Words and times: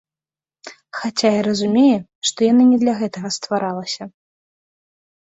Хаця 0.99 1.29
і 1.39 1.43
разумее, 1.47 1.97
што 2.29 2.39
яна 2.51 2.63
не 2.71 2.77
для 2.85 2.93
гэтага 3.03 3.29
стваралася. 3.37 4.03